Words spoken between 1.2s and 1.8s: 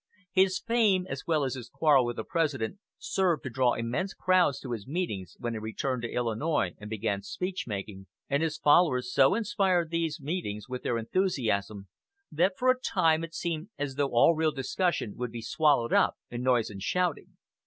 well as his